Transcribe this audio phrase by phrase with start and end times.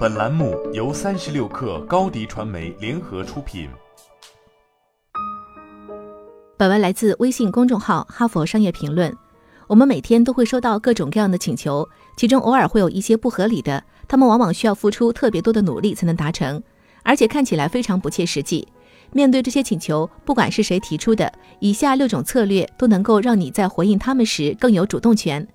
[0.00, 3.68] 本栏目由三十六氪高低传媒联合出品。
[6.56, 9.12] 本文来自微信公众号《哈佛商业评论》。
[9.68, 11.86] 我们每天都会收到各种各样的请求，
[12.16, 16.62] 其中偶尔会有一些不合理的，他们往往需要付出特别多的努力才能达成，
[17.02, 18.66] 而且看起来非常不切实际。
[19.12, 25.46] 面对这些请求，不管是谁提出的，以下六种策略都能够让你在回应他们时更有主动权：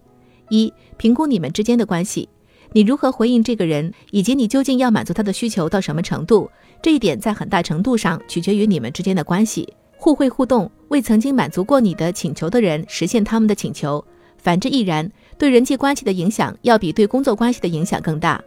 [0.50, 2.30] 一、评估你们之间的关系。
[2.72, 6.50] 你如何回应这个人，以及你究竟要满足他的需求到什么程度？
[6.82, 9.68] 这一点在很大程度上取决于你们之间的关系。
[9.98, 14.04] 互惠互动，为曾经满足过你的请求的人实现他们的请求，
[14.38, 15.10] 反之亦然。
[15.38, 18.42] 对人际关系的影响要比对工作关系的影响更大。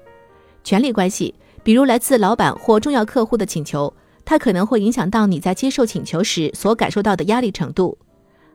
[0.62, 3.92] 权力关系，比如来自老板或重要客户的请求，
[4.24, 7.96] 它可能会影响到你在接受请求时所感受到的压力程度。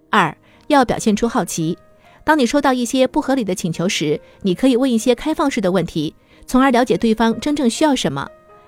[0.10, 0.36] 二，
[0.68, 1.78] 要表现出好奇。
[2.24, 8.28] 当你收到一些不合理的请求时，你可以问一些开放式的问题，从而了解对方真正需要什么。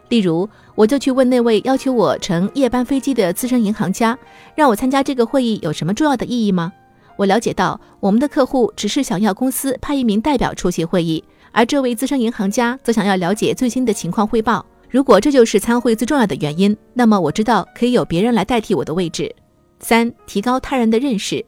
[0.10, 4.18] 例如，我就去问那位要求我乘夜班飞机的资深银行家，
[4.56, 6.72] 让我参加这个会议有什么重要的意义吗？
[7.18, 14.66] 我了解到，我们的客户只是想要公司派一名代表出席会议，而这位资深银行家则想要了解最新的情况汇报。
[14.90, 19.34] 如果这就是参会最重要的原因，那么我知道可以有别人来代替我的位置。
[19.80, 21.44] 三、提高他人的认识。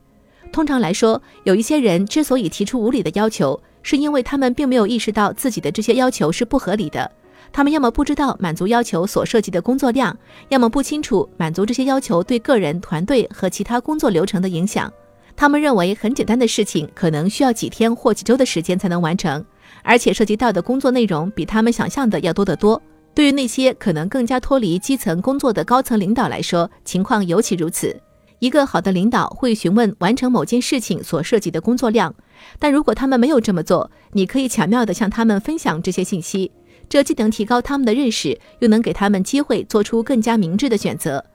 [0.51, 7.09] 通常来说，有一些人之所以提出无理的要求，是因为他们并没有意识到自己的这些要求是不合理的。
[7.53, 10.15] 他们要么不知道满足要求所涉及的工作量，
[10.49, 14.91] 要么不清楚满足这些要求对个人、团队和其他工作流程的影响。
[15.35, 19.45] 他们认为很简单的事情可能需要几天或几周的时间才能完成，
[19.83, 22.81] 而且涉及到的工作内容比他们想象的要多得多。
[23.13, 27.95] 对于那些可能更加脱离基层工作的高层领导来说，情况尤其如此。
[28.39, 32.13] 一个好的领导会询问完成某件事情所涉及的工作量，
[32.59, 36.51] 但如果他们没有这么做，你可以巧妙地向他们分享这些信息，
[36.87, 41.25] 这既能提高他们的认识，又能给他们机会做出更加明智的选择。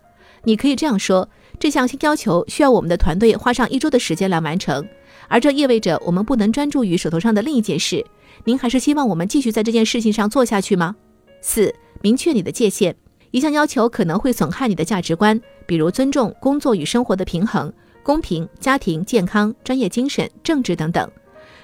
[0.45, 4.87] 你可以这样说：这项新要求需要我们的团队花上一周的时间来完成，
[5.29, 8.05] 而这意味着我们不能专注于手头上的另一件事。
[8.45, 10.95] 您还是希望我们继续在这件事情上做下去吗？
[11.41, 12.95] 四、明确你的界限。
[13.33, 17.73] 一项要求可能会损害你的价值观，比如尊重、工作与生活的平衡、
[18.03, 21.11] 公平、家庭、健康、专业精神、政治等等。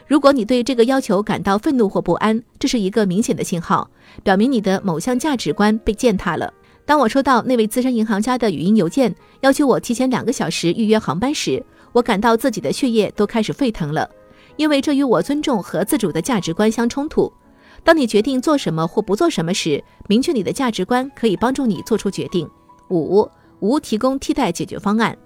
[0.06, 3.88] 如果你对这个要求感到愤怒或不安，这是一个明显的信号，
[4.22, 6.50] 表明你的某项价值观被践踏了。
[6.86, 11.62] 当我收到那位资深银行家的语音邮件，要求我提前两个小时预约航班时，
[11.92, 14.08] 我感到自己的血液都开始沸腾了，
[14.56, 17.30] 因为这与我尊重和自主的价值观相冲突。
[17.84, 22.48] 当你决定做什么或不做什么时，明确你的价值观可以帮助你做出决定。
[22.90, 23.28] 五
[23.60, 25.16] 无提供替代解决方案。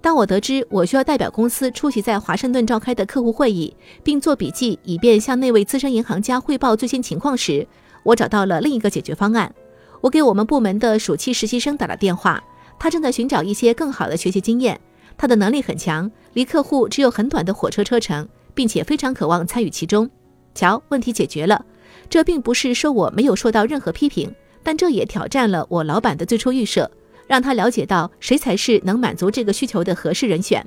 [0.00, 3.74] 当我得知我需要代表公司出席在华盛顿召开的客户会议，
[4.04, 7.66] 并做笔记以便向那位资深银行家汇报最新情况时，
[8.02, 9.52] 我找到了另一个解决方案。
[10.00, 12.42] 我给我们部门的暑期实习生打了电话，
[12.78, 14.78] 他正在寻找一些更好的学习经验。
[15.16, 20.08] 他的能力很强，离客户只有很短的火车车程，并且非常渴望参与其中。
[20.54, 21.64] 瞧，问题解决了。
[22.08, 26.90] 这并不是说我没有受到任何批评，但这也挑战了我老板的最初预设，
[27.26, 30.64] 让他了解到谁才是能满足这个需求的合适人选，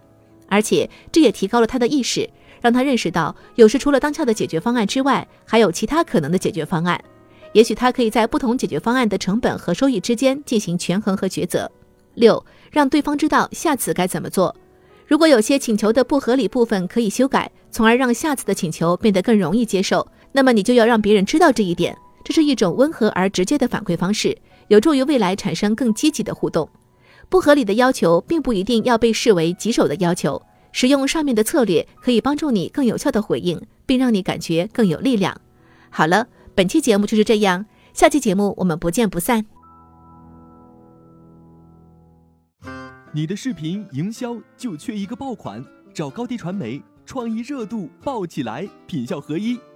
[0.47, 2.29] 而且这也提高了他的意识，
[2.61, 7.01] 让他认识到有时除了当下的解决方案之外，还有其他可能的解决方案。
[7.53, 11.71] 也许他可以在不同解决方案的成本和收益之间进行权衡和抉择。
[12.13, 14.55] 六，让对方知道下次该怎么做。
[15.07, 20.07] 如果有些请求的不合理部分可以修改，从而让下次的请求变得更容易接受。
[20.31, 26.69] 那么你就要让别人知道这一点，这是一种温和而直接的反馈方式，有助于未来产生更积极的互动。
[27.29, 30.41] 不合理的要求并不一定要被视为棘手的要求，
[30.71, 35.39] 使用上面的策略可以帮助你更有效的回应，并让你感觉更有力量。
[35.89, 39.45] 好了，本期节目就是这样，下期节目我们不见不散。
[43.11, 45.63] 你的视频营销就缺一个爆款，
[45.93, 49.59] 找高低传媒，创意热度爆起来，品效合一。